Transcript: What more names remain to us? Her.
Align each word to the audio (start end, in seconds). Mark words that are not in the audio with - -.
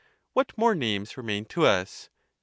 What 0.33 0.51
more 0.57 0.73
names 0.73 1.15
remain 1.15 1.45
to 1.49 1.67
us? 1.67 2.05
Her. 2.05 2.09